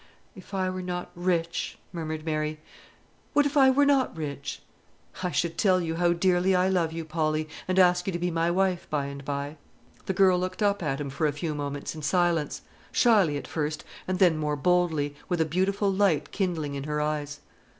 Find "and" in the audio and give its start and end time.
7.67-7.77, 9.05-9.23, 14.07-14.17